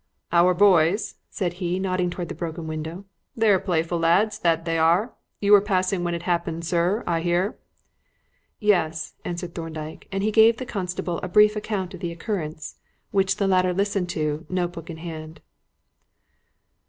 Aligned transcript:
"Our 0.31 0.55
boys," 0.55 1.17
said 1.29 1.53
he, 1.61 1.77
nodding 1.77 2.09
towards 2.09 2.29
the 2.29 2.33
broken 2.33 2.65
window; 2.65 3.05
"they're 3.35 3.59
playful 3.59 3.99
lads, 3.99 4.39
that 4.39 4.65
they 4.65 4.79
are. 4.79 5.13
You 5.39 5.51
were 5.51 5.61
passing 5.61 6.03
when 6.03 6.15
it 6.15 6.23
happened, 6.23 6.65
sir, 6.65 7.03
I 7.05 7.21
hear." 7.21 7.59
"Yes," 8.59 9.13
answered 9.23 9.53
Thorndyke; 9.53 10.07
and 10.11 10.23
he 10.23 10.31
gave 10.31 10.57
the 10.57 10.65
constable 10.65 11.19
a 11.21 11.27
brief 11.27 11.55
account 11.55 11.93
of 11.93 11.99
the 11.99 12.11
occurrence, 12.11 12.77
which 13.11 13.35
the 13.35 13.45
latter 13.47 13.75
listened 13.75 14.09
to, 14.09 14.43
notebook 14.49 14.89
in 14.89 14.97
hand. 14.97 15.39